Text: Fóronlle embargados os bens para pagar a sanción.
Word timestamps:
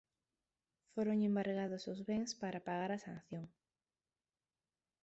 Fóronlle 0.93 1.27
embargados 1.31 1.83
os 1.93 1.99
bens 2.09 2.29
para 2.41 2.63
pagar 2.67 2.91
a 2.93 3.03
sanción. 3.05 3.45